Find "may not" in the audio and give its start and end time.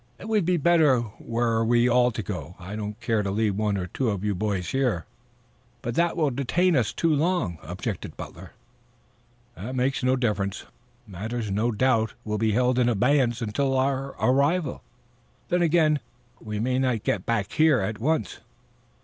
16.59-17.03